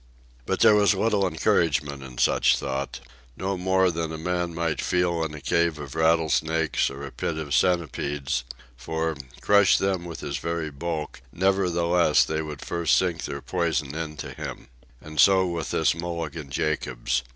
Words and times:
But 0.47 0.61
there 0.61 0.73
was 0.73 0.95
little 0.95 1.27
encouragement 1.27 2.01
in 2.01 2.17
such 2.17 2.57
thought—no 2.57 3.55
more 3.55 3.91
than 3.91 4.11
a 4.11 4.17
man 4.17 4.51
might 4.51 4.81
feel 4.81 5.23
in 5.23 5.35
a 5.35 5.39
cave 5.41 5.77
of 5.77 5.93
rattlesnakes 5.93 6.89
or 6.89 7.05
a 7.05 7.11
pit 7.11 7.37
of 7.37 7.53
centipedes, 7.53 8.43
for, 8.75 9.15
crush 9.41 9.77
them 9.77 10.05
with 10.05 10.21
his 10.21 10.37
very 10.39 10.71
bulk, 10.71 11.21
nevertheless 11.31 12.23
they 12.25 12.41
would 12.41 12.65
first 12.65 12.97
sink 12.97 13.25
their 13.25 13.43
poison 13.43 13.93
into 13.93 14.31
him. 14.31 14.69
And 15.01 15.19
so 15.19 15.45
with 15.45 15.69
this 15.69 15.93
Mulligan 15.93 16.49
Jacobs. 16.49 17.21